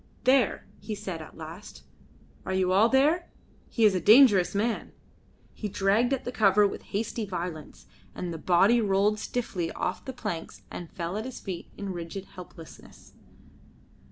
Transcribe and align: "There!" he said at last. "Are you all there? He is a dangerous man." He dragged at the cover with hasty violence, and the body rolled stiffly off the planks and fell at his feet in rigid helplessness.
"There!" 0.23 0.65
he 0.79 0.95
said 0.95 1.21
at 1.21 1.37
last. 1.37 1.83
"Are 2.43 2.55
you 2.55 2.71
all 2.71 2.89
there? 2.89 3.29
He 3.69 3.85
is 3.85 3.93
a 3.93 3.99
dangerous 4.01 4.55
man." 4.55 4.93
He 5.53 5.69
dragged 5.69 6.11
at 6.11 6.25
the 6.25 6.31
cover 6.31 6.65
with 6.67 6.81
hasty 6.81 7.23
violence, 7.23 7.85
and 8.15 8.33
the 8.33 8.39
body 8.39 8.81
rolled 8.81 9.19
stiffly 9.19 9.71
off 9.73 10.03
the 10.03 10.11
planks 10.13 10.63
and 10.71 10.89
fell 10.91 11.17
at 11.17 11.25
his 11.25 11.39
feet 11.39 11.69
in 11.77 11.93
rigid 11.93 12.25
helplessness. 12.33 13.13